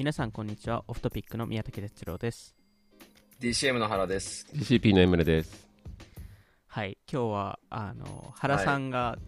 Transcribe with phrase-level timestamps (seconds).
[0.00, 0.82] 皆さんこんにちは。
[0.88, 2.54] オフトピックの宮武哲郎です。
[3.38, 4.46] DCM の原です。
[4.54, 5.68] CCP のエムレです。
[6.68, 6.96] はい。
[7.12, 9.18] 今日はあの原さんが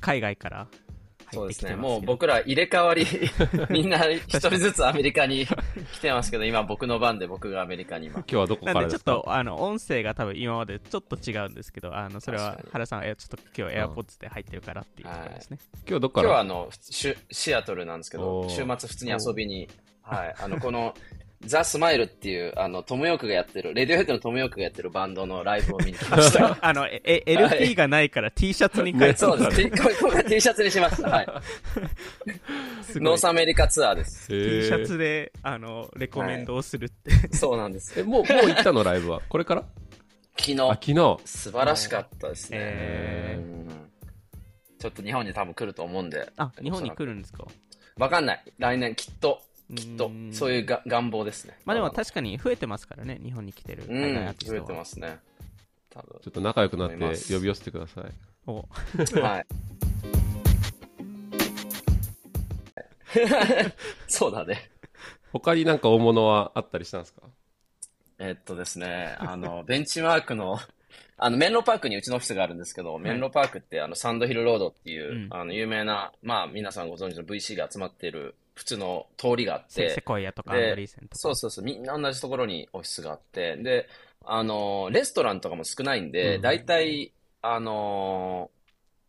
[0.00, 1.74] 海外から入ってきそうですね。
[1.74, 3.04] もう僕ら入れ替わり、
[3.70, 5.48] みんな一人ずつアメリカに
[5.94, 8.14] 来てますけど、今僕の番で僕がアメリカに今。
[8.18, 8.24] 今。
[8.24, 15.58] 日はどこかなんでちょっとあの音声が多分今までちょっと違うんですけどあのそれは原さんちょっと今日 AirPods で入ってるからっていうところですね、
[15.88, 16.28] 今日どこから？
[16.28, 19.68] 今日はあの、シシアトルなんですけど週末普通に遊びに、
[20.04, 20.94] はい、あの、この、
[21.46, 26.56] The Smile っていう、あの、 Thom Yorke がやってる、 Radiohead の Thom Yorke がやってるバンドのライブを見に来ました。
[26.66, 29.56] あのええ LP がないから T シャツに書いてそうです。
[29.56, 31.08] T これ T シャツにしました。
[31.10, 31.26] はい。
[31.26, 31.28] い
[33.00, 34.28] North America Tour です。
[34.28, 34.34] T
[34.66, 37.98] シャえツであのレコメンドをするって、そうなんです。
[38.00, 39.20] え、もう、もう行ったのライブは？
[39.28, 39.64] これから？
[40.38, 41.18] 昨日あ、、昨日。
[41.26, 43.38] 素晴らしかったですね。
[44.78, 46.26] ちょっと日本に多分来ると思うんで。
[46.38, 47.44] あ日本に来るんですか？
[47.98, 48.44] わかんない。
[48.58, 49.42] 来年きっと、
[49.74, 51.56] きっとそういうが願望ですね。
[51.64, 55.18] まあでも確かに増えてますからね日本に来てるう海外アーん、ティストは増えてますね。
[55.90, 56.20] 多分。
[56.22, 56.96] ちょっと仲良くなって
[57.32, 58.04] 呼び寄せてください。
[58.46, 58.66] お
[59.20, 59.46] はい。
[64.08, 64.70] そうだね。
[65.32, 67.22] 他になんか大物はあったりしたんですか？
[68.18, 70.58] えっとですね、あの、 ベンチマークの、
[71.16, 81.18] あの、メンローパークにうちのオフィスがあるんですけど、メンローパークってあの、サンドヒルロードっていう、うんあの、有名な、まあ、皆さんご存知の VC が集まっている普通の通りがあって、セセコイアとかアンでドリーセンとか。
[81.18, 83.88] そうそうそう、みんな同じところにオフィスがあって、で、
[84.24, 86.42] あの、レストランとかも少ないんで、うん。
[86.42, 88.50] 大体、あの、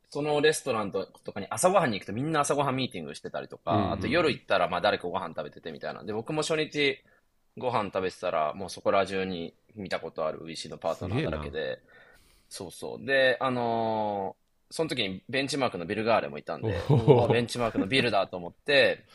[0.09, 3.91] そのレストランととかに朝ごはんに行くとみんな朝ごはんミーティングしてたりとか、うん。
[3.93, 6.03] あと夜行ったらまあ誰かご飯食べててみたいな。
[6.03, 7.01] で、僕も初日
[7.57, 11.79] ご飯食べてたら、もうそこら中に見たことある VC のパートナーだらけで、
[12.49, 13.05] そうそう。
[13.05, 16.89] で、あのーその時にベンチマークのビルガーレもいたんで、
[17.31, 19.05] ベンチマークのビルだと思って、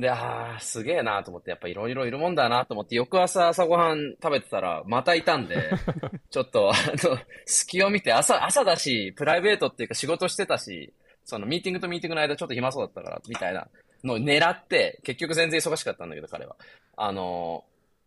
[0.00, 5.56] で、ああ、すげえなと思って、やっぱいろいろいるもんだなと思って、翌朝朝ごはん食べてたら、またいたんで、
[6.30, 6.74] ちょっと、あ
[7.08, 10.92] の、隙を見て、朝、朝だし、プライベートっていうか仕事してたし、
[11.24, 13.68] そのミーティングとミーティングの間ちょっと暇そうだったから、みたいな
[14.04, 16.56] のを狙って、結局全然忙しかったんだけど、彼は。
[16.96, 17.64] あの、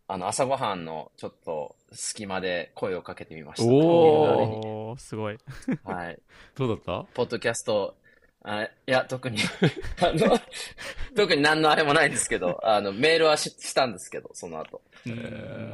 [0.08, 3.68] あの、朝ごはんのちょっと隙間で声をかけてみました。
[3.70, 3.82] おー
[4.92, 5.38] おーすごい
[5.84, 6.18] はい。
[6.56, 7.04] どうだった？
[7.14, 7.94] ポッドキャスト、
[8.44, 9.38] あいや、特に、
[10.00, 10.38] あの、
[11.14, 14.82] 特に何のあれもないんですけど、あの、メールはししたんですけど、その後。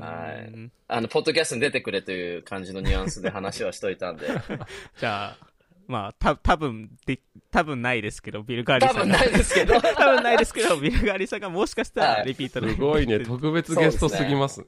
[0.00, 0.70] はい。
[0.88, 4.26] あの、ポッドキャストに出てくれという感じのニュアンスで話はしといたんで、
[4.98, 5.48] じゃあ
[5.88, 7.18] まあた多分で
[7.50, 12.26] 多分ないですけどビルガーリ多分さんがないですけど、多分ないですけどビルガーリさん がもしかしたらはい。
[12.26, 13.20] リピートで、すごいね。
[13.20, 14.66] 特別ゲストすぎます。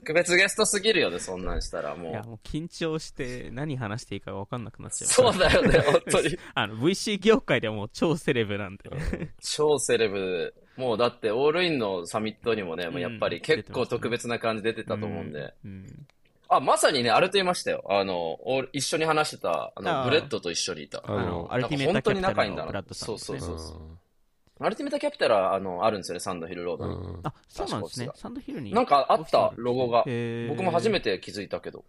[0.00, 2.12] 特別ゲストすぎるよね、そんなんしたらもう。
[2.12, 6.38] いやもう緊張して何話していいか分かんなくなっちゃうそうだよね、本当に。
[6.54, 8.90] あの VC 業界ではもう超セレブなんで、
[9.42, 10.54] 超セレブ。
[10.76, 15.54] もうだって、オールインのサミットにもね、もうやっぱり結構特別な感じ出てたと思うんで。
[15.64, 16.06] うん
[16.50, 17.84] あ、まさにね、あれと言いましたよ。
[17.90, 18.38] あの、
[18.72, 21.02] 一緒に話してた、ああの、ーブレッドと一緒にいた。
[21.04, 23.98] あのあのアルティメットキャピタ仲いいんだなルのブラッドさんですねそうそうそううん
[24.60, 26.94] アルティメットキャピタルは、あの、あるんですよね、サンドヒルロードに。
[26.94, 30.04] うんあそうなんですねサンドヒルになんかあった、ロゴが。
[30.48, 31.84] 僕も初めて気づいたけど、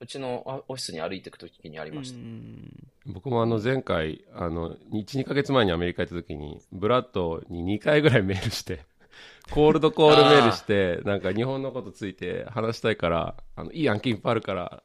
[0.00, 2.18] うちのあオフィスに歩いていくときにありました。
[2.18, 8.80] うん僕もあの前回、あの、1、2ヶ月前にアメリカ行った時に、ブラッドに2回ぐらいメールして、
[9.52, 14.82] コールドコールメールして、なんか日本のことついて話したいから、あの、いい案件いっぱいあるから、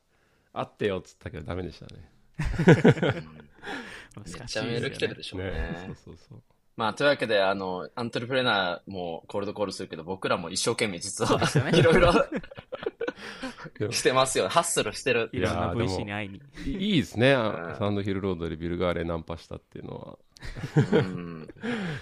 [0.52, 2.10] 会ってよっつったけどダメでしたね。
[4.26, 5.52] めっちゃメール来てるでしょうね。
[5.86, 6.42] そうそうそう。
[6.80, 11.38] まあ、というわけで、あの、アントレプレナーもコールドコールするけど、僕らも一生懸命実は、
[11.78, 14.48] いろいろしてますよ。
[14.48, 15.30] ハッスルしてる。
[15.34, 17.38] いろんな VC に会いにいいいですね、う
[17.74, 20.18] んサンドヒルロードでビルガーレナンパしたっていうのは。
[20.94, 21.50] うん。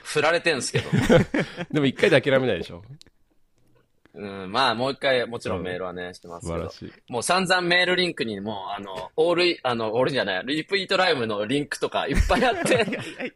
[0.04, 0.92] 振られてんすけど。
[1.74, 2.84] でも一回で諦めないでしょ。
[4.18, 6.92] うん、まあ、もう一回、もちろんメールはね、してますけど素晴ら。
[6.92, 7.12] しい。
[7.12, 12.86] もう散々メールリンクにもう、あの、オールイ、あの、オールじゃない、リピートライブのリンクとかいっぱいあって、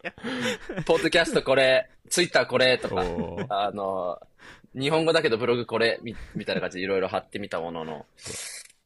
[0.85, 3.05] ポッドキャストこれ、ツイッターこれとか、
[3.49, 4.19] あの、
[4.73, 8.05] 日本語だけどブログこれ、み、みたいな感じでいろいろ貼ってみたものの、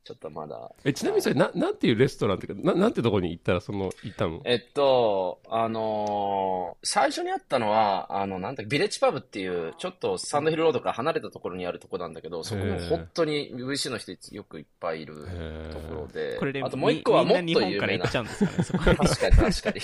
[0.05, 0.71] ちょっとまだ。
[0.83, 4.39] え、ちなみにそれ、な、なんていうレストランっていうか、ななんてとこに行ったら、その、行ったの？
[4.45, 18.15] えっと、あのー最初にあったのは、あの、なんだっけ、ビレッジパブっていう、ちょっとサンドヒルロードから離れたところにあるところなんだけど、そこも本当に VC の人よくいっぱいいるへところーで、これであともう一個はもっとみんな日本有名なから行っち。
[18.17, 19.81] ゃうんですかねそこに確かに確かに。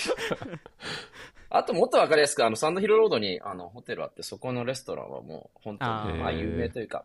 [1.50, 7.04] あともっとわかりやすく、あの、サンドヒルロードに、あの、ホテルあって、そこのレストランはもう、本当あに、ーまあ、有名というか、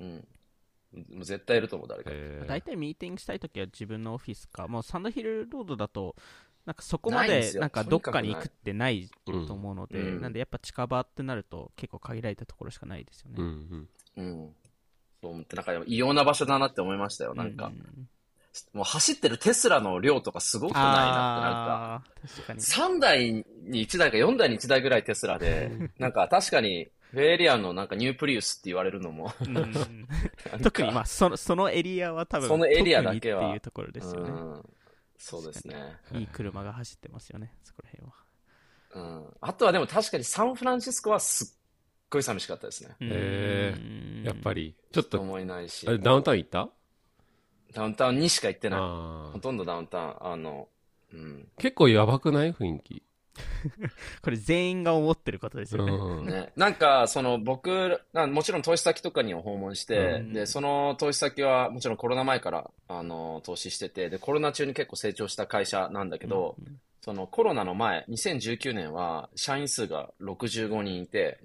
[0.00, 0.26] うん。
[0.92, 2.10] もう絶対いると思う、誰か。
[2.46, 6.16] 大体ミーティングしたいときは自分のオフィスか、もうサンドヒルロードだと、
[6.66, 13.36] なんかそこまでなんかどっかに行くってないうんと思うので、うんなんでやっぱ近場ってなると結構限られたところしかないですよね。
[13.38, 14.24] うんうん。
[14.24, 14.54] うん。
[15.22, 17.34] そう思って、なんか異様な場所だなって思いましたよ。
[17.34, 18.08] なんか、うん
[18.72, 22.04] もう走ってるテスラの量とかすごくないなって、なんか。
[22.34, 22.60] 確かに。
[22.60, 29.32] 3台に1台か4台に1台ぐらいテスラで、なんか確かに、ベイエリアンのなんかニュープリウスって言われるのも、
[30.62, 34.30] 特にまあそのそのエリアは多分そのエリアだけは特にっていうところですよね。
[34.30, 34.62] うん、
[35.18, 35.96] そうですね。
[36.12, 38.14] いい車が走ってますよね、そこら辺は。
[38.92, 39.34] うん。
[39.40, 41.48] あとはでも確かにサンフランシスコはすっ
[42.10, 42.96] ごい寂しかったですね。
[43.00, 45.92] へうんやっぱり、ちょっと、思いないしあ。
[45.92, 46.68] れダウンタウン行った？
[47.72, 48.80] ダウンタウンにしか行ってない。
[49.32, 50.68] ほとんどダウンタウン、あの、
[51.12, 51.48] うん。
[51.58, 52.52] 結構やばくない？
[52.52, 53.02] 雰囲気。
[54.22, 55.92] これ全員が思ってることですよね。
[55.92, 56.26] うん。
[56.26, 71.38] ね、なんか、その僕、なもちろん投資先とかには訪問して、うんで、その投資先はもちろんコロナ前から、あの、投資してて、で、コロナ中に結構成長した会社なんだけど、うんそのコロナの前、2019年は社員数が65人いて、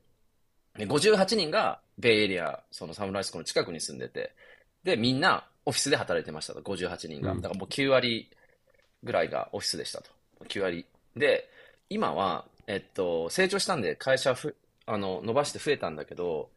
[0.78, 4.34] で58人がベイエリア、そのサムライスコの近くに住んでて、
[4.84, 7.32] で、みんなオフィスで働いてましたと、58人が。
[7.32, 8.30] うんだからもう9割
[9.04, 10.10] ぐらいがオフィスでしたと。
[10.48, 10.86] 9割。
[11.16, 11.50] で、
[11.90, 14.56] 今は、えっと、成長したんで会社ふ、
[14.86, 16.50] あの、伸ばして増えたんだけど、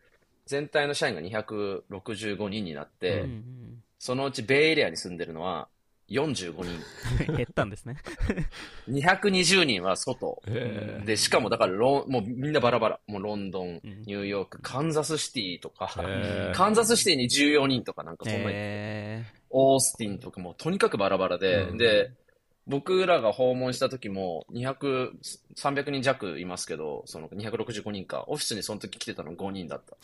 [0.46, 5.66] 全体の社員が265人になって、うんそのうちベイエリアに住んでるのは
[6.08, 6.62] 45人。
[7.28, 7.96] う ん減ったんですね。
[8.88, 10.40] 220人は外。
[10.46, 13.00] へで、しかもだからロン、もうみんなバラバラ。
[13.08, 15.92] もうロンドン、うんニューヨーク、カンザスシティとか、
[16.54, 22.12] カンザスシティに14人とかなんかそんなに、えオースティンとかもうとにかくバラバラで、うんで、
[22.68, 25.12] 僕らが訪問した時も200、
[25.56, 29.96] 300人弱いますけど、その265人か、オフィスにその時来てたの5人だった。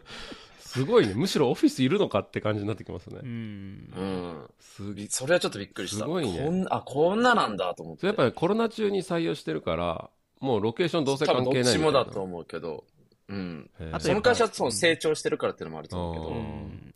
[0.58, 1.14] すごいね。
[1.14, 3.24] むしろオフィスいるのかって感じになってきますねー、う。
[3.24, 4.02] んう。
[4.02, 4.50] ん。
[4.58, 5.06] すげえ。
[5.08, 5.98] それはちょっとびっくりした。
[5.98, 8.06] すごいねこんあ、こんななんだと思って。
[8.06, 10.10] やっぱりコロナ中に採用してるから、
[10.40, 11.98] もうロケーションどうせ多関係分どっちないみたいな。
[12.00, 12.84] もだと思うけど、
[13.28, 13.70] うん。
[13.92, 16.42] あとその会社はその成長してるからっていうのもあると思うけど、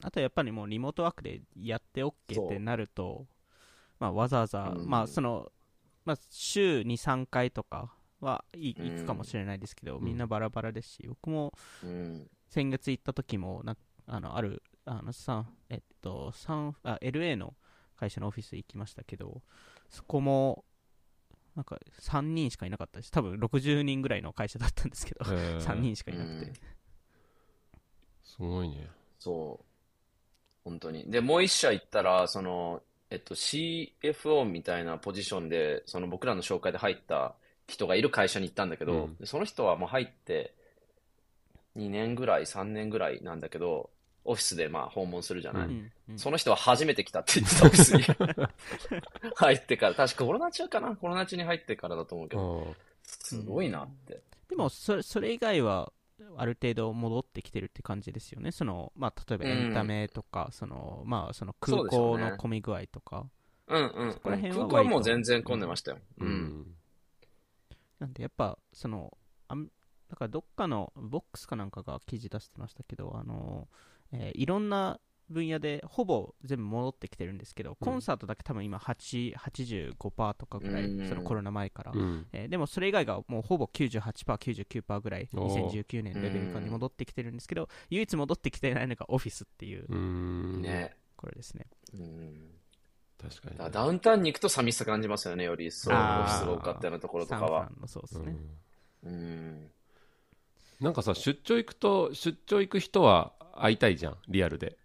[0.03, 3.27] あとやっぱりもうリモートワークでやって OK ってなると、
[4.01, 5.53] まあ、わざわざ、うんまあその、
[6.05, 11.53] まあ、週2、3回とかはいうん行くかもしれないですけど、んみんなバラバラですし、僕も
[11.85, 12.29] うん。
[12.49, 13.77] 先月行った時もな
[14.07, 17.55] あのあるあのサン、えっと、サンあ LA の
[17.97, 19.43] 会社のオフィス行きましたけど、
[19.89, 20.65] そこも
[21.55, 23.13] なんか3人しかいなかったです。
[23.13, 26.47] 多分60人ぐらいの会社だったんですけど、へー 3人しかいなくて。
[26.47, 26.53] うん
[28.31, 28.89] すごいね。
[29.19, 29.65] そう。
[30.65, 31.11] 本当に。
[31.11, 37.35] で、もう一社行ったら、その、えっと、CFO みたいなポジションで、その僕らの紹介で入った
[37.67, 39.17] 人がいる会社に行ったんだけど、うん。
[39.17, 40.55] でその人はもう入って
[41.77, 43.91] 2年ぐらい、3年ぐらいなんだけど、
[44.25, 45.67] オフィスでまあ訪問するじゃない。
[45.67, 45.71] うん。
[45.71, 45.93] うん。
[46.11, 48.03] うんその人は初めて来たって言ってた、オフィスに。
[49.37, 50.97] 入ってから、確かコロナ中かな？
[50.97, 52.77] コロナ中に入ってからだと思うけど、うん。
[53.03, 54.21] すごいなって。
[54.49, 55.93] でもそれ、それ以外は、
[56.37, 58.53] ある程度戻ってきてるって感じですよね。
[58.53, 63.27] その、まあ、例えばエンタメとか、その、まあ、その空港の混み具合とか。
[63.69, 64.15] うんうん。
[64.23, 65.99] こら辺は空港はもう全然混んでましたよ。
[66.19, 66.31] ううん。
[66.33, 66.67] ん。
[67.99, 69.17] なんで、やっぱ、その、
[69.49, 69.69] あん
[70.09, 73.69] だからどっかのボックスかなんかが記事出してましたけど、あの、
[74.13, 74.99] えーいろんな
[75.31, 81.93] 分野でほぼ全部戻ってきてるんですけど、コンサートだけ多分今8 85%とかぐらい、うんそのコロナ前から。
[81.95, 82.27] うん。
[82.33, 90.63] えーでもそれ以外がもうほぼ98%、99%ぐらいおー2019年レベル感に戻ってきてるんですけど、唯一戻ってきてないのがオフィスっていう、うん。
[90.63, 90.97] ね。
[91.17, 91.67] これですね。
[91.95, 92.51] うん。
[93.21, 93.71] 確かにね。
[93.71, 95.91] ダウンタウンに行くと寂しさ感じますよね、より一層。
[95.91, 97.77] オフィスが多かったようなところとかはサンフラ。
[97.79, 98.25] ンのそうですね。
[98.27, 98.51] うん
[99.03, 99.71] うん。
[100.81, 104.79] なんかさ、出張行くと、出張行く人は会いたいじゃん、リアルで。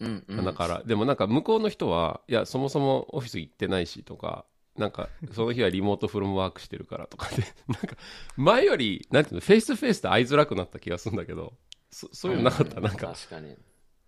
[0.00, 0.44] うん、うん。
[0.44, 4.44] だから、でもなんか向こうの人は、いや、そもそもオフィス行ってないしとか、
[4.76, 7.96] なんか、その日は remote from work してるからとかで、 なんか、
[8.36, 11.54] 前より、なんていうの、 face to face で会いづらくなった気がするんだけど、
[11.90, 13.56] そそういうのなかった、うなんか、確かに。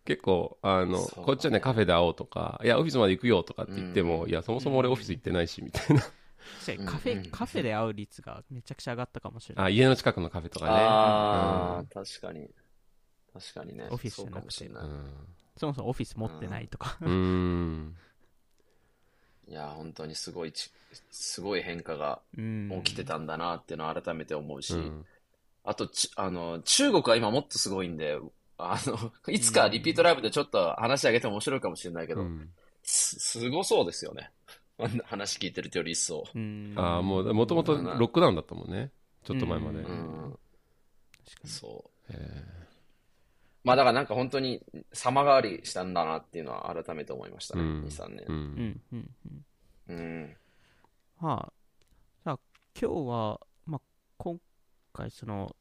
[0.04, 6.02] 結構、あの、そうこっちはね、カフェで会おうとか、いや、オフィスまで行くよとかって言っても、うんいや、そもそも俺オフィス行ってないし、みたいな。
[6.02, 6.12] 確
[6.66, 9.64] かにカフェ、うんうんカフェで会う率がめちゃくちゃ上がったかもしれない。
[9.66, 10.73] あ、家の近くのカフェとかね。
[10.73, 12.50] ああ、確かに。
[13.33, 13.88] 確かにね。
[13.90, 14.85] オフィスじゃなくてかもしれない。
[15.58, 16.96] そもそもオフィス持ってないとか。
[17.00, 17.10] うん。
[17.10, 17.96] うん。
[19.48, 20.70] いや、本当にすごいち、
[21.10, 25.06] すごい変化がうん起きてたんだなっていうのを改めて思うし、うん
[25.64, 28.18] あとち、あの、中国は今もっとすごいんで、
[28.56, 32.48] あの、いつかリピートライブでちょっと話してあげても面白いかもしれないけど、うん
[32.82, 34.30] す、すごそうですよね。
[35.04, 36.24] 話聞いてるとより一層。
[36.34, 38.90] うんああ、もう、もともとロックダウンだったもんね。
[39.24, 39.80] ちょっと前まで。
[39.80, 40.38] ううん
[41.44, 42.12] そう。
[42.14, 42.44] え
[43.64, 44.62] まあだからなんか本当に
[44.92, 48.32] 様変わりしたんだなっていうのは改めて思いましたね、ーうん2、3年う。。
[48.32, 49.10] うんんうん
[49.88, 50.36] うんうん。
[51.20, 51.52] まあ、
[52.24, 52.38] じゃあ
[52.80, 53.80] 今日は、まあ、
[54.16, 54.38] 今
[54.92, 55.54] 回その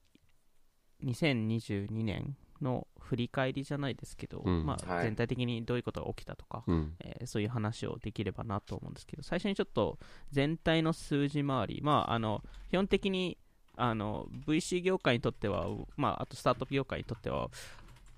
[1.03, 6.95] 2022年の振り返りじゃないですけど、うんまあ、はい全体的にどういうことが起きたとか、うん。
[6.99, 9.97] えーそういう話をできればなと思うんですけど、最初にちょっと
[10.31, 13.37] 全体の数字回り、まあ、あの基本的に
[13.75, 17.49] あの VC 業界にとっては、まあ、あとスタートアップ業界にとっては、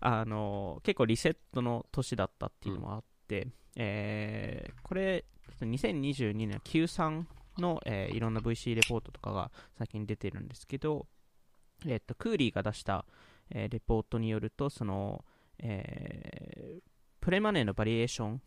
[0.01, 5.25] あの結構リセットの年だったっていうのもあって、えーこれ、
[5.61, 7.25] 2022年の Q3
[7.59, 11.07] の、えーいろんな VC レポートとかが先に出てるんですけど、
[11.85, 13.05] えっと Cooley が出した、
[13.49, 15.23] えーレポートによると、その、
[15.59, 16.89] えー
[17.21, 18.41] pre-money の valuation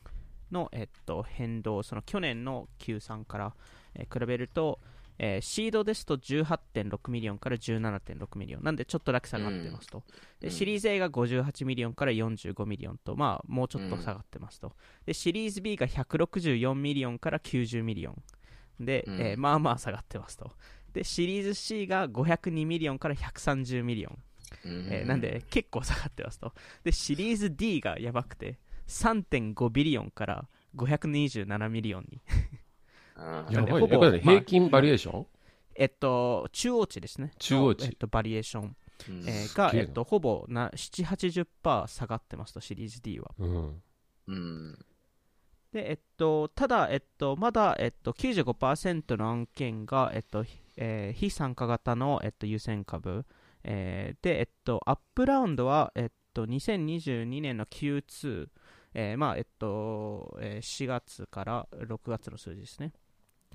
[0.51, 3.55] の、えっと、変動、その去年の Q3 から、
[3.95, 4.81] え比べると、
[5.19, 9.99] えーシードですと18.6 million から17.6 million、なんでちょっとだけ下がってますと。
[9.99, 10.05] うん
[10.41, 14.73] でシリーズ A が58 million から45 million と、まあ、もうちょっと下がってますと。
[15.07, 18.23] でシリーズ B が164 million から90 million。
[18.81, 20.51] で、うんえーまあまあ下がってますと。
[20.93, 24.19] で、シリーズ C が502 million から130 million。
[24.65, 26.53] うんえーなんで結構下がってますと。
[26.85, 32.21] で、シリーズ D がやばくて、3.5 billion から527 million に。
[33.17, 33.97] うんやばいね。
[33.97, 35.27] ほぼ平均 valuation？
[35.75, 37.33] えっと、中央値ですね。
[37.39, 38.77] 中央値のえっと、 valuation、
[39.09, 43.31] うんえーが、えっと、ほぼな7、80%下がってますと、シリーズ D は。
[43.39, 43.83] うん。
[44.29, 44.79] うん
[45.73, 50.45] で、えっと、ただ、えっと、まだ、えっと、95%の案件が、えっと、
[50.77, 53.25] えー非参加型の、えっと、優先株、
[53.65, 58.49] えーで、えっと、アップラウンドは、えっと、2022年の Q2、
[58.95, 62.93] えーまあ、えっと、えー4月から6月の数字ですね。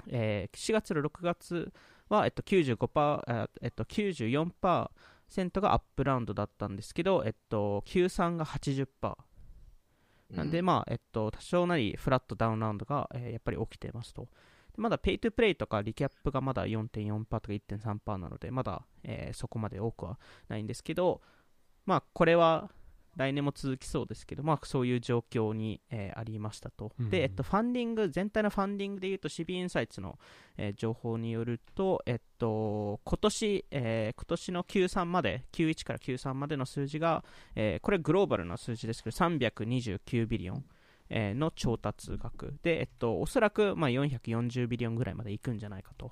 [0.08, 1.72] えー4月と6月
[2.10, 4.89] は、えっと、95%、えっと、94%
[5.62, 8.88] がアップラウンドだったんですけど、えっと、Q3 が80%。
[10.32, 14.27] なんで、まあ、えっと、多少なり flat, down round が、えーやっぱり起きてますと。
[14.75, 21.22] でまだ pay to play とか recap がまだ4.4%とか1.3%なので、まだ、えーそこまで多くはないんですけど、
[21.86, 22.70] まあ、これは
[23.17, 26.93] 来年も続きそうですけど、まあ、そういう状況に、えーありましたと。
[27.00, 30.17] うんで、えっと、 funding、全体の funding でいうと、CB インサイツの、
[30.57, 37.24] えー情報によると、えっと、今年、えー今年の Q3 まで、Q1 から Q3 までの数字が、
[37.55, 40.65] えーこれグローバルな数字ですけど、329 billion。
[41.09, 46.12] えーの調達額で、えっと、おそらく、まあ、440 billion ぐらいまでいくんじゃないかと、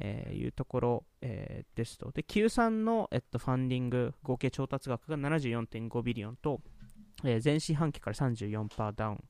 [0.00, 2.10] えーいうところ、えーですと。
[2.10, 6.60] で、Q3 の、えっと、 funding 合計調達額が74.5 billion と、
[7.24, 9.24] えー前四半期から34%ダウン。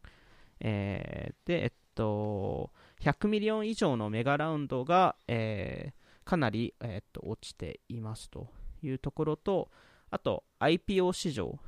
[0.60, 8.46] えーで、えっと、100 million 以上の mega round が、えーかなり、えっと落ちていますと
[8.82, 9.70] いうところと、
[10.10, 11.58] あと IPO 市場、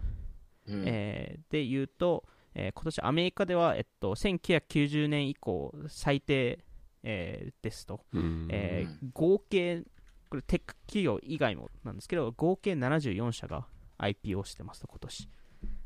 [0.68, 6.60] うんえーで言うと、えー今年アメリカでは、えっと、1990年以降最低、
[7.02, 8.48] えーですと、うん。
[8.50, 9.82] えー合計
[10.30, 13.66] これテック企業以外もなんですけど合計74社が
[13.98, 15.28] IPO してますと今年、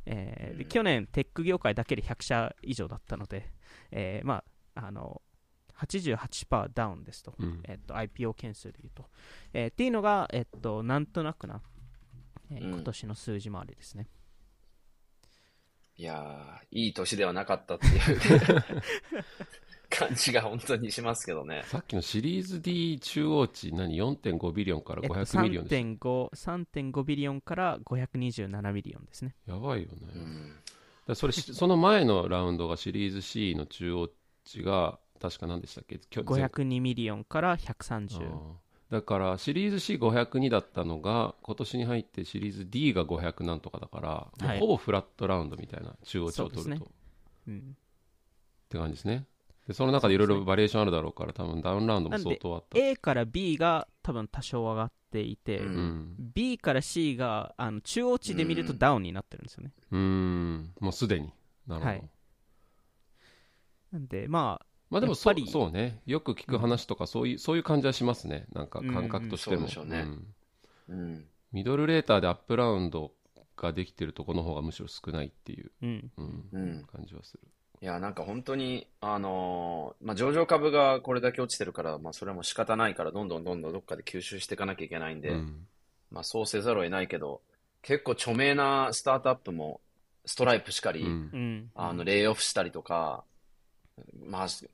[0.06, 3.50] えー去年テック業界だけで100社以上だったので、
[3.90, 4.44] えーま
[4.74, 5.20] ああの
[5.78, 7.60] 88%ダウンですと、うん。
[7.64, 9.06] えっと IPO 件数でいうと、
[9.52, 11.60] えーっていうのが、えっとなんとなくな、
[12.50, 12.74] えーうん。
[12.74, 14.06] 今年の数字回りですね、
[15.96, 18.00] いやー、いい年ではなかったっていう
[19.98, 21.62] 感じが本当にしますけどね。
[21.66, 25.74] さっきのシリーズ D 中央値、何 ?4.5 billion からえっと、500 million です。
[25.74, 26.30] 3.5
[26.92, 29.34] 3.5 billion から527 billion ですね。
[29.46, 29.98] やばいよね。
[30.14, 30.52] うん
[31.06, 34.10] らそれ、 その前のラウンドがシリーズ C の中央
[34.44, 35.98] 値が、確か何でしたっけ？
[35.98, 38.16] きょ前502 million から130。
[38.16, 46.86] あーだからシリーズ C502 だったのが今年に入ってシリーズ D が500なんとかだから、ほぼ flat round みたいな中央値を取ると、そうですっ
[47.48, 47.76] うん、
[48.68, 49.26] て感じですね
[49.66, 52.78] でその中でいろいろバリエーションあるだろうから多分 down round も相当あった。
[52.78, 55.66] A から B が多分多少上がっていて、うん。
[55.66, 59.72] うん B から C があの中央値で見るとダウンになってるんですよね。
[59.90, 60.72] うーん。
[60.80, 61.32] もうすでに。
[61.66, 62.10] なるほど、はい。
[63.92, 66.00] なんで、まあ、まあでもそうやっぱりそうね。
[66.06, 68.46] よく聞く話とかそういうそういう感じはしますね。
[68.52, 70.02] なんか感覚としても、うんうんそうでしょうね。
[70.02, 70.26] ん。
[70.88, 71.24] うん。
[71.50, 73.12] ミドルレーターでアップラウンド
[73.56, 76.12] ができてるとこの方がむしろ少ないっていう、うん。
[76.92, 77.40] 感じはする
[77.82, 85.66] いや、なんか本当に、あのーまあ、上場株がこれだけ落ちてるから、まあ、それはもう仕方ないから、どんどんどんどんどっかで吸収していかなきゃいけないんで、うん。
[86.10, 87.42] まあ、そうせざるを得ないけど、
[87.82, 89.80] 結構著名なスタートアップも、
[90.24, 91.08] ストライプしかり、うん。
[91.32, 93.24] うん、あの、レイオフしたりとか、
[94.24, 94.68] まあ、す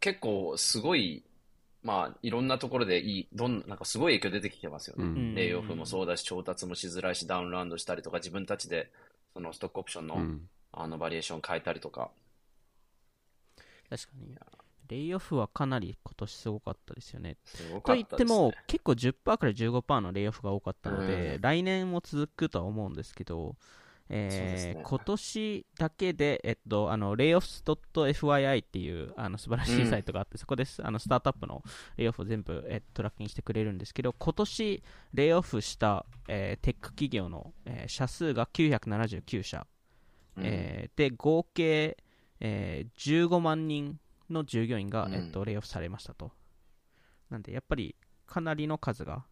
[0.00, 1.24] 結構すごい、
[1.82, 5.04] まあ、いろんなところでいい、どん、なんかすごい影響出てきてますよね。
[5.04, 5.34] うん。
[5.34, 8.90] レイオフもそうだし、調達もしづらいし、ダウンラウンドしたりとか、自分たちで、
[9.32, 10.48] そのストックオプションの、うん。
[10.72, 12.10] あの、バリエーション変えたりとか。
[13.88, 14.36] 確かに。
[14.88, 17.36] レイオフはかなり今年すごかったですよね。
[17.44, 21.40] すごといっても、結構10%から15%のレイオフが多かったので、うん。
[21.40, 23.56] 来年も続くとは思うんですけど、
[24.10, 24.82] えーね。
[24.84, 30.84] 今年だけで、えっと、あの、layoffs.fyi っていうあの素晴らしいサイトがあって、そこです。
[30.86, 31.62] あのスタートアップの
[31.96, 34.82] レイオフを全部、えトラッキングしてくれるんですけど、今年
[35.14, 39.66] レイオフした、えーテック企業の、えー社数が979社、
[40.36, 40.42] うん。
[40.44, 41.96] えーで合計、
[42.46, 43.98] えー15万人
[44.28, 46.30] の従業員が、うんえっと、レイオフされましたと。
[47.30, 47.94] なんで、やっぱり
[48.26, 49.24] かなりの数が、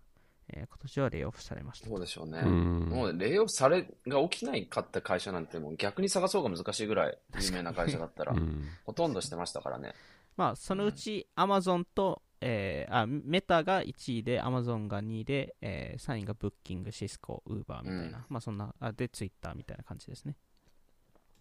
[0.48, 1.90] えー今年はレイオフされましたと。
[1.90, 2.40] そうでしょうね。
[2.42, 9.94] うんもうレイオフされが起きないかった会社なんてもう逆に探そうが難しいぐらい有名な会社だったら、うんほとんどしてましたからね。
[10.36, 20.34] まあ、そのうち、アマゾンと、えーあ、メタが1位で、アマゾンが2位で、えー3位がブッキング、シスコ、ウーバーみたいな、うんまあそんな、あで、ツイッターみたいな感じですね。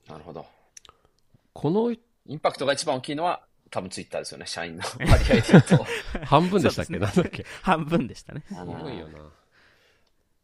[0.09, 0.45] なるほど。
[1.53, 2.00] このイ
[2.36, 5.86] ンパクトが一番大きいのは多分ツイッターですよね、社員の割合で言うと。
[6.25, 7.46] 半分でしたっけ、そうですなんだっけ？
[7.62, 8.43] 半分でしたね。
[8.51, 9.20] あすのごいよな。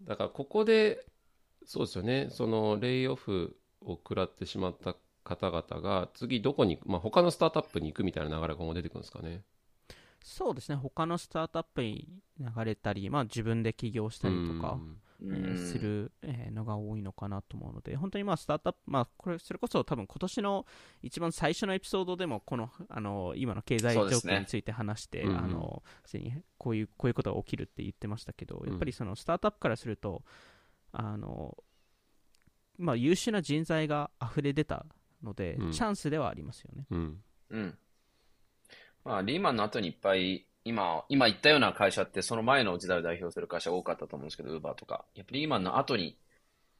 [0.03, 1.05] だからここで、
[1.65, 9.43] そうですよね、そのレイオフを食らってしまった方々が、次どこに、まあ、他のスタートアップに行くみたいな流れが今後出てくるんですかね。
[10.23, 12.07] そうですね、他のスタートアップに
[12.39, 14.97] 流れたり、まあ自分で起業したりとか、うん。
[15.01, 20.65] えーする、えーのが多いのかなと思うので、本当にまあスタートアップ、まあ、これそれこそ多分今年の
[21.01, 30.23] 一番最初のエピソードでも、このあの今の経済状況について話して、あのすでにこういうこういうことが起きるって言ってましたけど、うんやっぱりそのスタートアップからすると、
[30.91, 31.57] あの
[32.77, 34.85] まあ、優秀な人材が溢れ出た
[35.23, 36.85] ので、うんチャンスではありますよね。
[36.91, 37.23] うん。
[37.49, 37.77] うん。
[39.03, 45.05] まあ、リーマンの後にいっぱい、今、今言ったような会社って、その前の時代を代表する会社が多かったと思うんですけど、ウーバーとか。
[45.15, 46.17] やっぱりリーマンの後に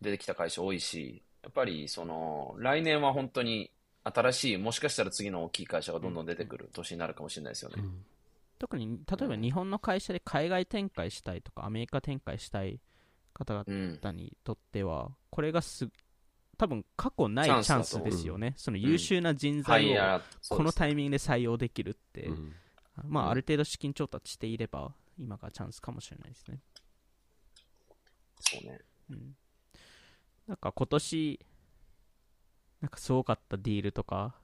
[0.02, 3.72] 出てきた会社多いし、やっぱり、その、来年は本当に
[4.04, 7.84] 新しい、もしかしたら次の大きい会社がどんどん出てくる年になるかもしれないですよね。
[8.60, 12.82] 特に例えば日本の会社で海外展開したいとか、アメリカ展開したい
[13.34, 15.88] 方々にとっては、これがす
[16.58, 22.54] 多分過去ないチチャンスですよね、その優秀な人材をこのタイミングで採用できるって、うん
[23.06, 26.60] まあ、うんある程度資金調達していれば、今がチャンスかもしれないですね。
[28.40, 28.80] そうね。
[29.10, 29.36] うん、
[30.48, 31.40] なんか今年、
[32.82, 34.36] なんかすごかった deal とか、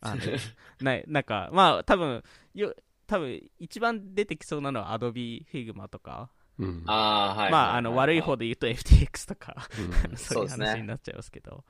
[0.00, 0.20] あの
[0.80, 2.22] ないなんか、まあ、多分
[2.54, 2.74] よ
[3.06, 7.52] 多分一番出てきそうなのは Adobe Figma とか、うんああ、はい。
[7.52, 9.68] まあ、あの悪い方で言うと FTX とか、
[10.10, 11.64] うんそういう話になっちゃいますけど、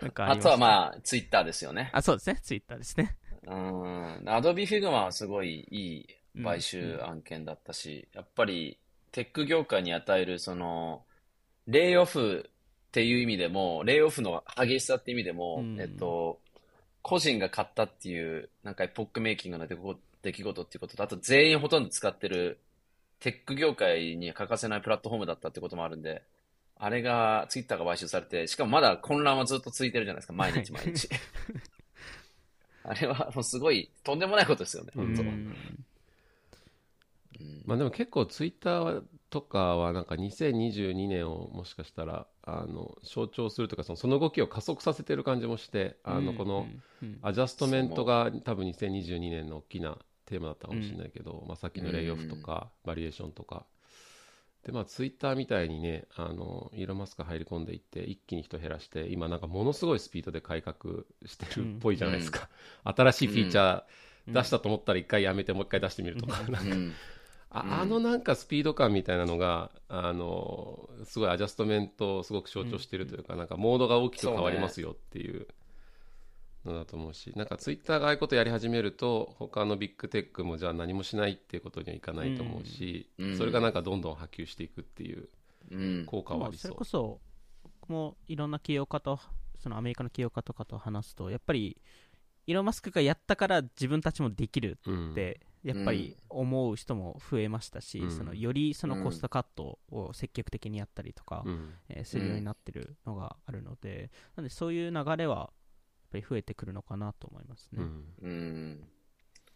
[0.00, 1.90] なんかあとはあ、まあ、ツイッターですよね。
[1.92, 3.16] あ、そうですね、ツイッターですね。
[3.46, 4.22] うん。
[4.26, 6.06] Adobe Figma はすごいいい
[6.42, 8.78] 買収案件だったし、やっぱり
[9.12, 11.02] テック業界に与えるその、
[11.66, 12.48] レイオフ
[12.88, 15.80] っていう意味でも、レイオフの激しさっていう意味でも、うん。
[15.80, 16.40] えっと、
[17.02, 18.74] 個人が買ったっていう、なん。
[18.74, 21.84] かエポックメイキングな出来事出来事っていうことと、あと全員ほとん。
[21.84, 22.58] ど使ってる
[23.20, 26.02] テック業界に欠かせないプラットフォームだったってこともあるん。
[26.02, 26.22] で、
[26.76, 31.08] あれが、ツイッターが買収されて、しかもまだ混乱はずっと続いてるじゃないですか、毎日毎日。
[32.88, 35.14] あれはもうすごい、とんでもないことですよね、うん。
[35.14, 35.22] 本当。
[37.66, 46.66] まあでも結構ツイッターとかはなんか2022年をもしかしたらあの象徴するとかそのその動きを加速させてる感じもしてあのこの
[47.22, 53.66] アジャストメントが多分2022年の大きなテーマだったかもしれないけど、まあ、さっきのレイオフとかバリエーションとか
[54.64, 60.76] でまあツイッターみたいにねあのイーロン・マスク入り込んでいって一気に人減らして今なんかものすごいスピードで改革
[61.26, 62.48] してるっぽいじゃないですか、
[62.84, 63.82] 新しいフィーチャー
[64.32, 66.92] 出したと思ったら一回やめてもう一回出してみるとか、なんかうん。
[67.50, 67.72] あうん。
[67.72, 75.46] あのなんかスピード感みたいなのが、あのすごいアジャストメントをすごく象徴しているというか、なんかモードが大きく変わりますよっていう
[76.68, 83.36] のだと思うし、なんかツイッターがああいうことやり始めると、他のビッグテックもじゃあ何もしないっていうことにはいかないと思うし、うん。
[83.36, 85.28] それがなんかどんどん波及していくっていう
[85.70, 86.04] うん。
[86.06, 86.70] 効果はまあ、ありそう。
[86.70, 86.84] それこ。
[86.84, 87.20] そ、
[87.80, 89.18] 僕もいろんな起業家と、
[89.58, 91.80] そのアメリカの起業家とかと話すと、やっぱり、
[92.46, 98.10] イーロン・マスクがやったから自分たちもできるうんって、やっぱり思う人も増えましたし、うん。
[98.10, 101.74] そのよりそのコストカットを積極的にやったりとか、うん。
[101.88, 105.50] えーするようになってるのがあるので、なんでそういう流れは、
[106.10, 107.82] ぱり増えてくるのかなと思いますね。
[107.82, 108.88] うんうん。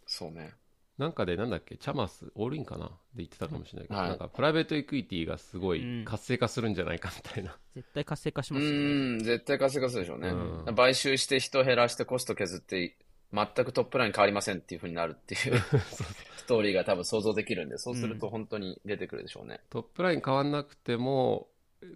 [0.06, 0.52] そうね。
[0.98, 2.86] なんかでなんだっけ、チャマス、オールインかな？
[2.86, 7.56] で言ってたかもしれないけど、はいなんかプライベートエクイティがすごうんい活性化するんじゃないかみたいな。
[7.74, 9.16] 絶対活性化しうますよね。
[9.16, 10.28] ん、絶対稼がすでしょうね。
[10.28, 12.96] うん買収して人減らしてコスト削って、
[13.32, 15.58] 全くトップライン変わりませんっていう風になるっていう
[16.36, 19.60] ストーリーが多分想像できるんで、そうすると本当に出てくるでしょうね。
[19.70, 21.48] トップライン変わんなくても、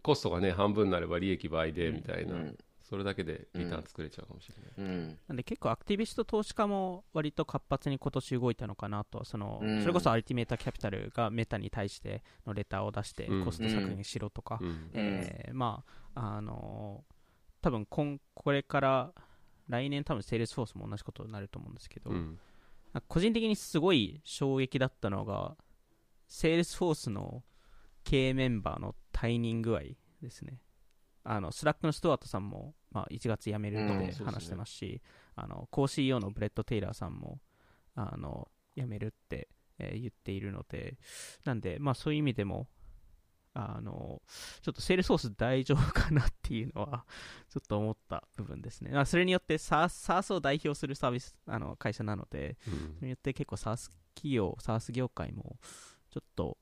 [0.03, 4.73] コストがね、半分になれば利益倍でみたいな、うんそれだけでリターン作れちゃうかもしれない。
[4.79, 5.19] うん。
[5.27, 9.81] なんで結構アクティビスト投資家も割と活発に今年動いたのかなとその、うん。
[9.81, 13.45] それこそアルティメーターキャピタルがメタに対してのレターを出してうん。
[13.45, 14.91] コスト削減しろとか、うん。
[14.95, 17.17] えーまああのー
[17.63, 19.13] 多分今これから
[19.69, 22.13] 来年多分セールスフォースも同じことになると思うんですけど、
[23.09, 25.57] 個人的にすごい衝撃だったのが
[26.29, 27.43] セールスフォースの
[28.05, 29.81] 経営メンバーの退任具合
[30.23, 30.61] ですね
[31.29, 34.07] あのスラックのストワートさんも、まあ、1月辞めるっうん。
[34.09, 35.03] て話してますし、
[35.35, 37.41] あの co-CEO のブレッド・テイラーさんも
[37.95, 40.97] あの辞めるって、えー言っているので
[41.45, 42.69] なんで、まあ、そういう意味でも
[43.55, 44.23] あの
[44.63, 47.07] ちょっとセールスフォース大丈夫かなっていうのは
[47.49, 52.95] ちょっと思った部分ですね、まあ、それによって SARS を代表するサービスあの会社なので、うん。
[52.97, 55.59] それによって結構 SARS 企業、SARS 業界も
[56.11, 56.59] ちょっと、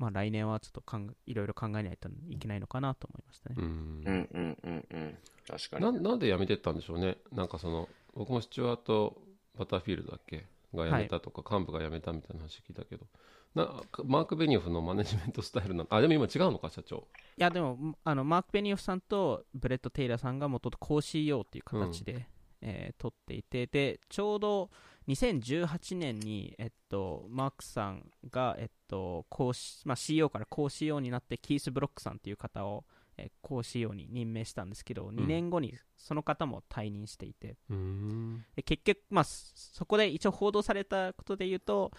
[0.00, 3.56] まあ来年はちょっとかんいろいろ考えないといけないのかなと思いましたね。
[3.58, 5.18] うんうんうんうんうん。
[5.46, 5.84] 確かに。
[5.84, 9.20] ななんで辞めてったんでしょうね、なんかその僕もスチュワート・
[9.58, 10.46] バターフィールドだっけ？
[10.74, 13.04] が辞めたとか、幹部が辞めたみたいな話聞いたけど、
[13.54, 17.08] なマーク・ベニオフのマネジメントスタイルなの、あでも今違うのか、社長。
[17.36, 22.26] いや、でも、あのマーク・ベニオフさんとブレッド・テイラーさんが元々 co-CEO っていう形で、
[22.62, 24.70] えー取っていて、で、ちょうど
[25.08, 32.84] 2018年に、えっと、マークさんが、えっと、co まあ、CEO から co-CEO になって、キース・ブロックさんっていう方を、
[33.16, 38.44] えー co-CEO に任命したんですけど、2年後にその方も退任していて、うん。
[38.54, 41.90] で結局、まあ、そそこで一応報道されたことで言うと、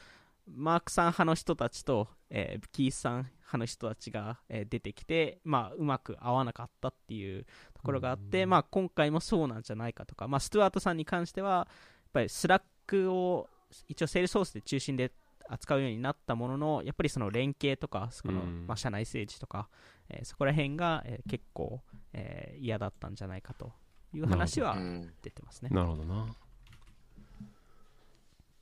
[0.48, 11.68] マークさん派の人たちと、えーキースさん派の人たちが、えー出てきて、まあ、うまく合わなかったっていうところがあって、まあ、今回もそうなんじゃないかとか、まあ、ストゥアートさんに関しては、やっ
[12.14, 12.62] ぱりスラッ
[12.92, 13.48] クを
[13.88, 15.12] 一応セールスフォースで中心で
[15.48, 19.68] 扱うようになったものの、やっぱりその連携とか、そのうんまあ、社内政治とか、
[20.10, 21.82] えーそこら辺が、えー結構、
[22.14, 23.72] えー嫌だったんじゃないかと
[24.14, 25.14] いう話はうん。
[25.22, 25.70] 出てますね。
[25.72, 26.28] なるほどな。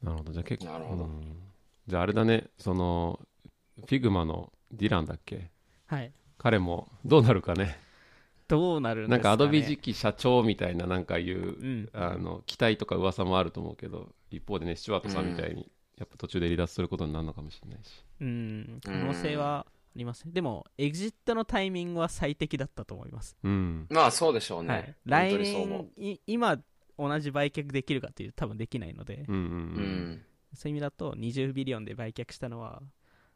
[0.02, 1.22] なるほど、じゃあ結構、なるほどうん
[1.88, 3.20] じゃああれだね、その、
[3.78, 5.50] フィグマのディランだっけ？
[5.88, 6.12] はい。
[6.38, 7.80] 彼もどうなるかね。
[8.48, 20.32] どうなるんですか、ね、なんかアドビ次期社長みたいななんかいう、うんあの期待とか噂もあると思うけど一方でねスチュワートさんみたいに、やっぱ途中で離脱することになるのかもしれないしうん、可能性はありますね。
[20.34, 23.38] でも、エグジットのタイミングは最適だったと思います。
[23.44, 24.70] うんまあそうでしょうね。
[24.70, 26.58] はい、本当にそう思年い、今、
[26.98, 29.46] 同じ売却できるかというと多分できないので、うんうんう。
[29.46, 29.50] う
[29.82, 30.26] ん。
[30.54, 32.82] そういう意味だと20ビリオンで売却したのは、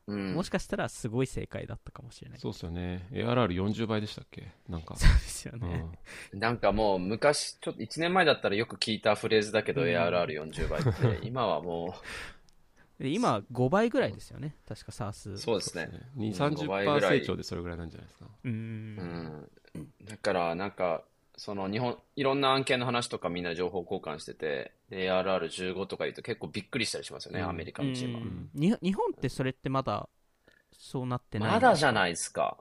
[0.07, 0.33] うん。
[0.33, 2.39] もしかしたらすごい正解だったかもしれない。
[2.39, 4.51] そうっすよね ARR40 倍でしたっけ？
[4.67, 5.85] なんかそうですようね。
[6.33, 11.95] んなんかもう昔、ちょっと1年前だったらよく聞いたフレーズだけど、うん ARR40 倍って、 今はも
[12.99, 14.55] で今、5倍ぐらいですよね。
[14.67, 15.33] 確か SARS。
[15.33, 15.89] う、そうですね。
[16.15, 18.47] 2、5倍ぐ30%らい成長でそれぐらいなんじゃないですかう。
[18.47, 19.49] うんん。
[20.03, 21.03] だから、なんか、
[21.35, 28.21] その日本、いろんな案件の話とかみんな情報交換してて、で ARR15 とか言うと結構びっくりしたりしますよね、うんアメリカのチームは。
[28.21, 30.07] うんに日本ってそれってまだ
[30.77, 32.57] そうなってないまだじゃいないですか。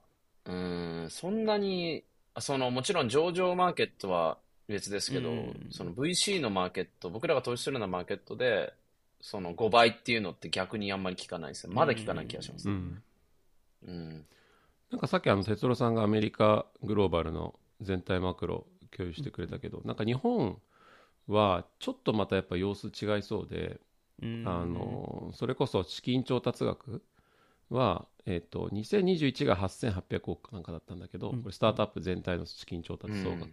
[0.46, 2.04] うん、そんなに、
[2.34, 8.72] あその、もちろん上場マーケットは別ですけど、うんその VC のマーケット、僕らが投資するようなマーケットで、
[9.20, 11.72] その5倍っていうのって逆にあんまり聞かないですよ。
[11.72, 12.68] まだ聞かない気がします。
[12.68, 13.02] うん
[13.86, 14.26] うん。
[14.90, 18.66] なんかさっきあの哲郎さんがアメリカグローバルの全体マクロ
[18.96, 20.58] 共有してくれたけど、なんか日本
[21.28, 23.80] はちょっとまたやっぱ様子違いそうで、
[24.22, 24.44] うん。
[24.46, 27.02] あのそれこそ資金調達額
[27.70, 31.42] は、えっと2021が8800億かなんかだったんだけど、うん。
[31.42, 33.50] これスタートアップ全体の資金調達総額、うん。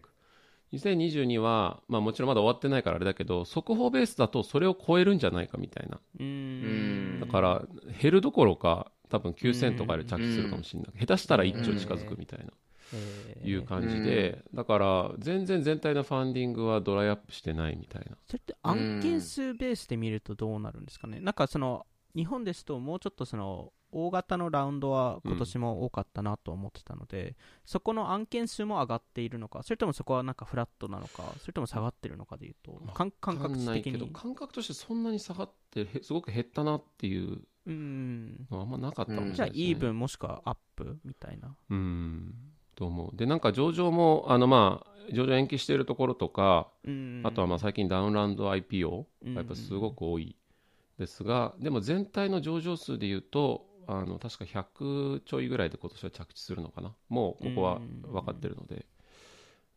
[0.74, 6.00] 2022は、まあ、もちろんまだ終わってないからあれだけど速報ベースだとそれを超えるんじゃないかみたいな。
[6.20, 7.20] うん。
[7.20, 7.64] だから
[8.02, 12.69] 減るどころか多分9000とかで着地するかもしれない、下手したら1兆近づくみたいな、えー
[13.44, 18.18] いう感じで、だから全然全体のファンディングはドライアップしてないみたいな。
[18.26, 33.94] それって案件数ベースで見るとどうなるんですかね、なんかその日本ですともうちょっとその大型のラウンドは今年も多かったなと思ってたので、そこの案件数も上がっているのか、それともそこはなんかフラットなのか、それとも下がってるのかでいうと、感感覚的に。
[33.94, 38.48] けど感覚としてそんなに下がってへすごく減ったなっていううん。
[38.52, 39.36] のはあんまなかったかもしれないです、ね。
[39.36, 41.56] じゃあ、イーブンもしくはアップみたいな。
[41.70, 42.36] うん
[42.80, 43.18] と思う。
[43.18, 47.22] でなんか上場もあのまあ上場延期しているところとか、うん。
[47.26, 49.34] あとはまあ最近ダウンランド IPO うん。
[49.34, 50.36] がやっぱすごく多い。
[50.98, 56.96] ですが、でも全体の上場数でいうとあの確か100ちょいぐらいで今年は着地するのかな。
[57.10, 58.86] もうここは分かってるので,、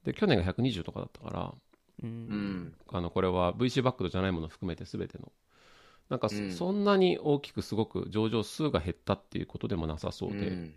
[0.05, 1.55] で去年が120とかだったから
[2.03, 2.09] ううん。
[2.09, 2.75] ん。
[2.88, 5.33] あのこれは VC バックドじゃないものを含めて全ての。
[6.11, 6.83] なんかそ,、うん。
[6.83, 10.73] んなに大きくすごく上場数が減ったっていうことでもなさそうで、うん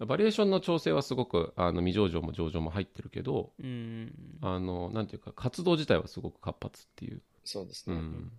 [0.00, 4.12] バリエーションの調整はすごくあの未上場も上場も入ってるけどうん。
[4.42, 7.96] あのなんていうか活動自体はすごく活発っていう、そうですね。
[7.96, 8.32] うん、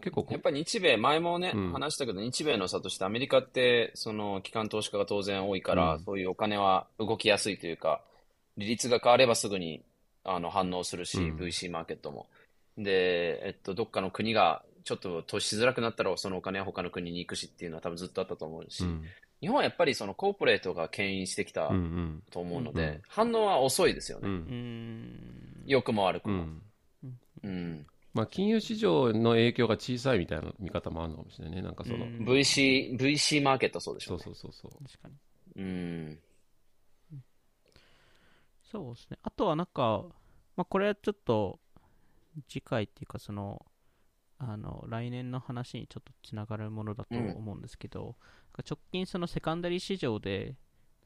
[0.00, 1.72] 結構こやっぱり日米、前もね、うん。
[1.72, 6.00] 話したけど、日米の差としてアメリカって、その、機関投資家が当然多いから、うん。
[6.00, 8.02] そういうお金は動きやすいというか、
[8.56, 9.82] 利率が変わればすぐに、
[10.22, 11.36] あの、反応するし、うん。
[11.36, 12.26] VC マーケットも。
[12.78, 19.04] で、えっと、どっかの国が、ちょっと投資しづらくなったら、そのお金は他の国に行くしっていうのは多分ずっとあったと思うし、うん
[19.44, 24.28] 日本はやっぱりそのコーポレートが牽引してきたうんうんと思うのうんで、反応は遅いですよね。
[24.28, 26.44] うんうん良くも悪くも。
[26.44, 26.62] うん
[27.42, 27.86] うん。
[28.14, 34.36] まあ、金融市場の影響が小さいみたいな見方もあるのかもしれないねなんかその、うん VC、VC マーケットそうでしょそううね。
[34.40, 36.18] そうそうそう確かにうん。
[38.62, 39.18] そうですね。
[39.22, 40.04] あとはなんか、
[40.56, 41.58] まあ、これはちょっと
[42.48, 43.64] 次回っていうか、その、
[44.46, 48.16] あの来年の話にちょっとつながるものだと思うんですけど、なんか
[48.68, 50.56] 直近、そのセカンダリー市場で、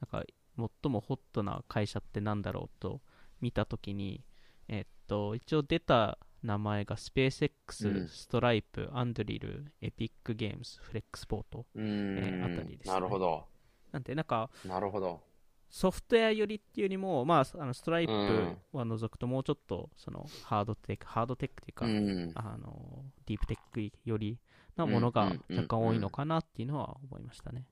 [0.01, 0.25] なんか
[0.57, 3.01] 最もホットな会社ってなんだろうと
[3.41, 4.23] 見たときに、
[4.67, 11.65] えっと、一応出た名前がスペース X、うんストライプ、アンドリル、エピックゲームズ、フレックスポート。
[11.75, 13.45] うーん、えーあたりですねなるほど。
[13.91, 15.21] なんで、なんか、なるほど。
[15.69, 22.31] ソフトウェア寄りっていうよりも、まあ、あのストライプうんは除くと、もうちょっとそのハードテック、ハードテックっていうか、うん。
[22.35, 24.39] あのディープテック寄り
[24.75, 27.65] なものが若干多いのかなっていうのは思いましたね。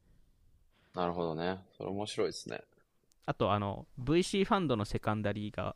[0.93, 1.59] なるほどね。
[1.75, 2.61] それ面白いですね。
[3.25, 5.75] あと、あの VC ファンドのセカンダリーが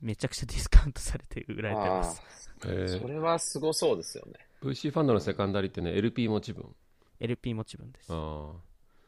[0.00, 2.22] めちゃくちゃディスカウントされて売られてまあす。
[2.66, 4.34] えあ、ーそれはすごそうですよね。
[4.62, 6.74] VC ファンドのセカンダリってね LP 持ち分
[7.20, 8.08] LP 持ち分です。
[8.10, 8.52] あ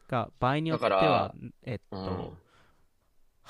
[0.09, 2.50] が、場合によってはら、えっと、うん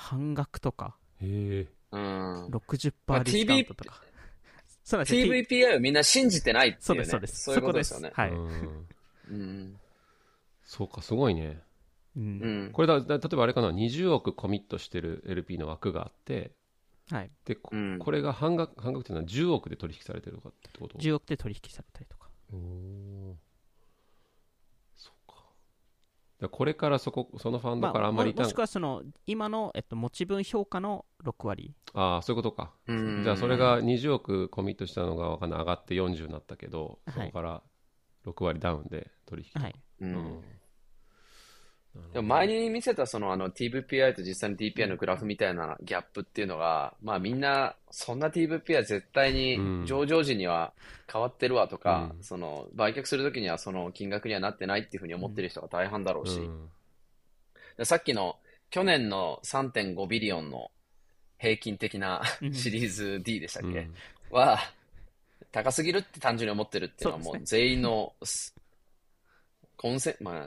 [0.01, 2.47] 半額とか、あへえうん。
[2.47, 4.01] 60%まあディスカウントとか。
[4.83, 6.83] そうなんですよ TVPI をみんな信じてないっていうね。
[6.83, 7.43] そうです、そうです。
[7.43, 8.11] そういうことですよね。
[8.13, 8.31] はい。
[8.31, 8.87] うん
[9.29, 9.79] うん。
[10.63, 11.61] そうかすごいね
[12.15, 12.27] うんう
[12.69, 12.71] ん。
[12.71, 16.51] これだだ例えばあれかな20億コミットしてる LP の枠があって
[17.09, 17.31] はい。
[17.45, 22.29] でこ,、うんこれが半額半額っていうのは10億で取引されてるとかってこと？10億で取引されたりとか。
[22.53, 23.35] お
[26.49, 31.73] これからそこそのファンドからあんまりももしくはその今の、えっと、持ち分評価の6割。
[31.93, 32.71] ああそういうことか。
[32.87, 33.23] うん。
[33.23, 35.59] じゃあそれが20億コミットしたのがわかんない。
[35.59, 37.13] 上がって40になったけど、はい。
[37.13, 37.61] そこから
[38.25, 39.75] 6割ダウンで取引はい。
[40.01, 40.43] ううんん。
[42.13, 49.81] でも前に見せたそのあの TVPI と実際の DPI のグラフみたいなギャップっていうのが、まあみんなそんな TVPI 絶対うん。
[49.81, 50.73] に上場時には
[51.11, 52.23] 変わってるわとか、うん。
[52.23, 56.69] その売却するときにはその金額にはなってないっていうふうに思ってる人が大半だろうし、うん。
[57.77, 58.37] でさっきの
[58.69, 60.71] 去年の3.5ビリオンの
[61.39, 62.53] 平均的なうん。
[62.55, 63.93] シリーズ D でしたっけ、うん。
[64.31, 64.59] は
[65.51, 68.55] 高すぎるって単純に思ってるっていうのはもう全員のす
[69.81, 70.45] コンセまあ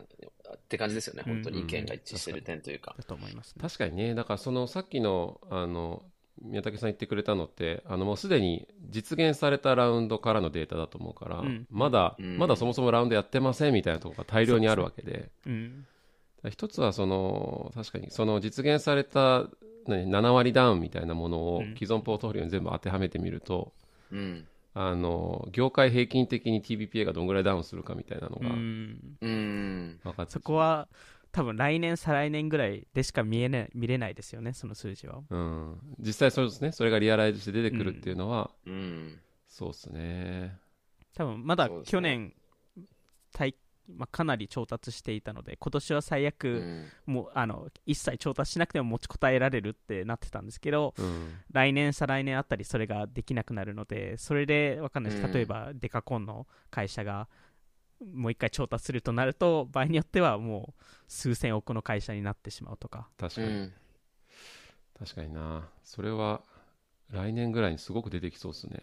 [0.54, 1.24] って感じですよね。
[1.26, 3.62] 本当に意見が一致してる点というか、だと思いますね。
[3.62, 4.14] 確かにね。
[4.14, 6.02] だからそのさっきのあの
[6.40, 11.66] 宮武さん言ってくれたのってあのもうすでに実現されたラウンドからのデータだと思うから、うん。
[11.70, 12.38] まだ、うん。
[12.38, 15.30] まだそもそもラウンドやってませんみたいなところが大量にあるわけで。
[15.46, 15.80] うん。
[15.80, 15.84] だか
[16.44, 19.48] ら一つはその確かにその実現された
[19.86, 21.74] 何7割ダウンみたいなものをうん。
[21.74, 23.72] 既存ポートフォリオに全部当てはめてみると、
[24.12, 30.88] うんあの業界平均的に TBPA がどんぐらいダウンするかみたいなのうが分かってそこは
[31.34, 35.20] 多分来年、再来年ぐらいでしか見えない見れないですよね、その数字は。
[35.28, 36.70] うん、実際そうですね。
[36.70, 39.18] それがリアライズして出てくるっていうのは、うん。
[39.48, 40.56] そうですね。
[41.16, 42.34] 多分まだ去年、
[43.32, 43.56] 対
[43.88, 47.14] まあ、かなり調達していたので、今年は最悪、うん。
[47.14, 51.34] もうあの一切調達しなくても持ちこたえられるってなってたんですけど、うん。
[51.52, 55.32] 来年、再来年あたりそれができなくなるので、それでわかんないです、うん。
[55.32, 57.28] 例えばデカコンの会社が
[58.12, 63.72] もう一回調達するとなると、場合によってはもう数千億の会社になってしまうとか、確かに、うん。
[64.98, 65.68] 確かにな。
[65.82, 66.42] それは
[67.10, 68.80] 来年ぐらいにすごく出てきそうですね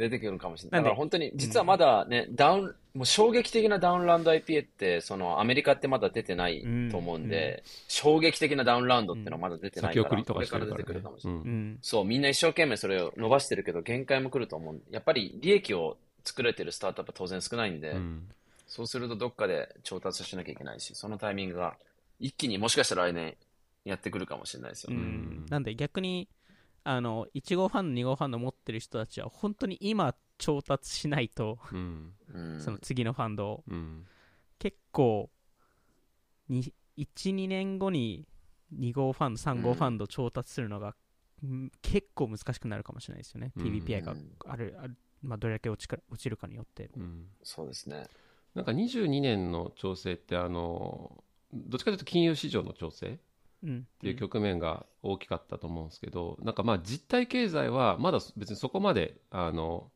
[0.00, 0.78] 出てくるかもしれな。
[0.78, 11.40] ないだから本当に、実はまだね、ダウン、もう衝撃的なダウンラウンド IPA って、そのアメリカってまだ出てないと思うんで、衝撃的なダウンラウンドっていうのはまだ出てないから、先送りとこれからかしてるからね出てくるかもしれない。
[11.42, 14.80] うんうん、そう、みんな一生懸命それを伸ばしてるけど、限界も来ると思う。
[14.90, 18.28] やっぱり利益を作れてるスタートアップは当然少ないんで、うん
[18.70, 21.74] そうするとどっかで調達しなきゃいけないし、そのタイミングが
[22.20, 23.36] 一気にもしかしたら来年
[23.84, 25.00] やってくるかもしれないですようね。
[25.00, 26.28] んなんで逆に
[26.84, 32.14] あの1号ファンド、2号ファンド持ってる人たちは本当に今調達しないと、うん。
[32.32, 33.64] うんその次のファンドを。
[33.68, 34.06] うん。
[34.58, 35.30] 結構
[36.48, 38.26] に12年後に
[38.78, 40.88] 2号ファンド3号ファンド調達するのが、
[41.42, 43.62] うん結構難しくなるかもしれないですよね、うん。
[43.62, 47.28] TVPI がうんあるある、まあ、どれだけ落ちか落ちるかによって、うん。
[47.42, 48.06] そうですね。
[48.54, 53.18] なんか22年の調整ってあのどっちかというと金融市場の調整うん。
[53.64, 53.68] っ
[54.00, 59.90] ていう局面が大きかったと思うんですけど、なんかまあ実体経済はまだ別にそこまであの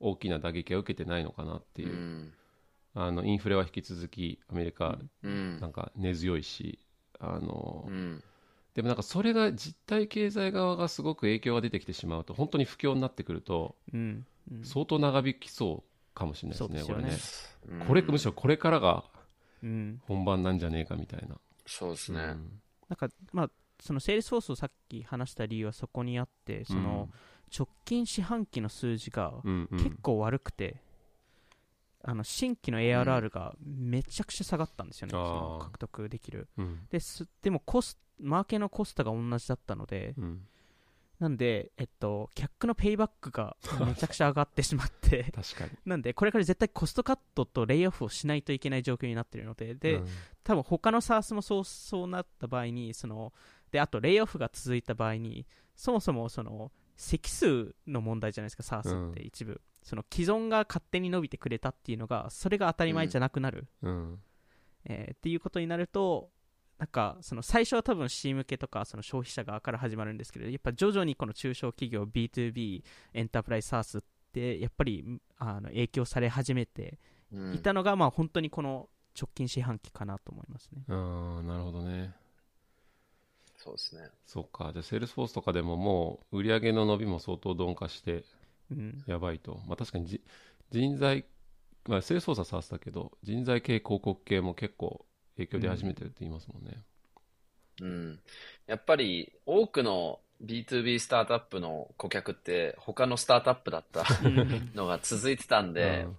[0.00, 2.32] 大きな打撃は受けてないのかなってういう、ん。
[2.94, 5.68] あのインフレは引き続きアメリカうんな。
[5.68, 6.78] んか根強いし、
[7.18, 8.22] あのうん。
[8.74, 13.76] でもなんかそれが実体経済側がすごく影響が出てきてしまうと本当に不況になってくると。
[14.64, 19.04] 相当長引きそうかもしれないですねこれねねこれむしろこれからが
[19.62, 20.00] うん。
[20.06, 22.36] 本番なんじゃねえかみたいな、そうですね。
[22.90, 23.50] うんなんか、まあ、
[23.80, 27.08] そのセールスフォースをさっき話した理由はそこにあって、その、
[27.56, 29.34] 直近四半期の数字が
[29.72, 30.82] 結構悪くて、
[32.02, 36.48] あの新規の ARR がめちゃくちゃ下がったんですよね、その獲得できる。
[36.58, 36.86] うん。
[36.90, 40.46] ですでもコス、マーケのコストが同じだったので、うん
[41.20, 43.56] なんで、えっと、客のペイバックが
[43.86, 45.70] めちゃくちゃ上がってしまって、確かに。
[45.84, 50.08] なんで、これから絶対コストカットとレイオフをしないといけない状況になっているので、で、うん。
[50.42, 53.32] 多分他の SARS もそうそうなった場合にその
[53.70, 64.22] であとレイオフが続いた場合にそもそもその席数の問題じゃないですか SARS って一部、その既存が勝手に伸びてくれたっていうのがそれが当たり前じゃなくなる、うん。
[64.84, 66.30] えーっていうことになると
[66.80, 75.04] なんかその最初は多分 C 向けとかその消費者側から始まるんですけどやっぱ徐々にこの中小企業 B2B エンタープライズ SaaS ってやっぱり
[75.38, 76.98] あの影響され始めて
[77.32, 77.54] うん。
[77.54, 78.88] いたのが、まあ本当にこの
[79.20, 80.82] 直近四半期かなと思いますね。
[80.88, 82.12] あーなるほどね。
[83.56, 84.08] そうですね。
[84.26, 84.70] そうか。
[84.72, 88.24] じゃあセールスフォースとかでももう売り上げの伸びも相当鈍化して
[88.70, 89.04] うん。
[89.06, 89.60] やばいと。
[89.66, 90.22] まあ確かにじ
[90.70, 91.24] 人材
[91.86, 95.04] まあセールスフォースは SARS だけど人材系広告系も結構
[95.40, 96.82] 影響出始めてるって言いますもんね。
[97.80, 98.18] うん。
[98.66, 104.70] やっぱり多くの B2B スタートアップの顧客って他のスタートアップだったうん。
[104.74, 106.16] のが続いてたんで、うん。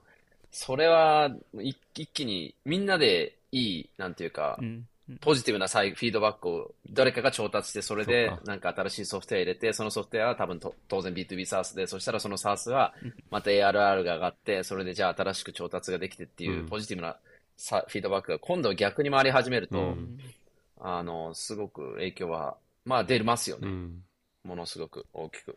[0.52, 1.30] それは
[1.60, 4.88] い一気にみんなでいい、なんていうかう、ん。
[5.20, 12.94] ポジティブなサイフィードバックを誰かが調達して、それでなんか新しいソフトウェア入れて、そのソフトウェアは多分と当然 B2B サースで、そしたらその SaaS は
[13.30, 16.66] また ARR が上がって、それでじゃあ新しく調達ができてっていううん。
[16.66, 17.18] ポジティブな
[17.62, 20.18] さフィードバックが今度は逆に回り始めると、うん
[20.80, 23.68] あの、すごく影響は、まあ出ますよね。
[23.68, 24.04] うん
[24.44, 25.56] ものすごく大きく。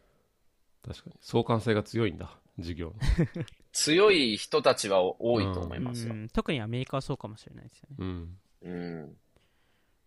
[0.86, 2.94] 確かに相関性が強いんだ事業の
[3.72, 6.12] 強い人たちは多いと思いうんますよ。
[6.12, 7.96] うん特にアメリカはそうかもしれないですよね。
[8.00, 9.18] うんうん。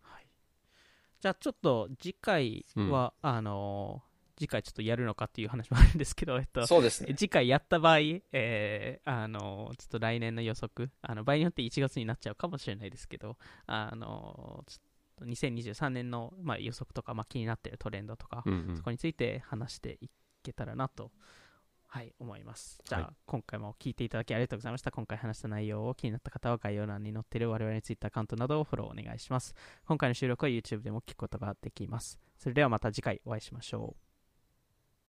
[0.02, 0.26] はい、
[1.18, 4.07] じゃあちょっと次回は、あのー
[4.38, 7.14] 次回ちょっとやるのかっていう話もあるんですけど、えっと、そうですね。
[7.14, 7.98] 次回やった場合、
[8.32, 14.82] えーあのーちょっと来年の予測、あの場合によって1月になっちゃうかもしれないですけど、あのーちょっ
[15.16, 20.08] と2023年の、まあ、予測とか、まあ、気になっているトレンドとか、うんうんそこについて話してい
[20.42, 21.10] けたらなと、
[21.88, 22.80] はい、思います。
[22.84, 24.90] じゃあ、はい今回も聞いていただきありがとうございました。
[24.90, 29.54] 今回話した内容を気になった方は概要欄に載っている我々の Twitter アカウントなどをフォローお願いします。
[29.86, 32.18] 今回の収録は YouTube でも聞くことができます。
[32.38, 34.07] それではまた次回お会いしましょう。